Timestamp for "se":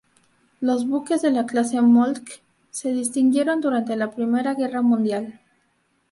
2.71-2.91